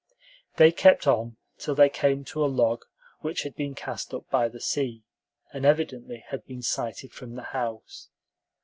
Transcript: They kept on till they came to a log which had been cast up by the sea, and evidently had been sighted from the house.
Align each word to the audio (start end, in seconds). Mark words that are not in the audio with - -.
They 0.57 0.71
kept 0.71 1.05
on 1.05 1.37
till 1.59 1.75
they 1.75 1.87
came 1.87 2.23
to 2.25 2.43
a 2.43 2.49
log 2.51 2.85
which 3.19 3.43
had 3.43 3.53
been 3.55 3.75
cast 3.75 4.15
up 4.15 4.27
by 4.31 4.47
the 4.49 4.59
sea, 4.59 5.03
and 5.53 5.63
evidently 5.63 6.25
had 6.29 6.43
been 6.47 6.63
sighted 6.63 7.13
from 7.13 7.35
the 7.35 7.43
house. 7.53 8.09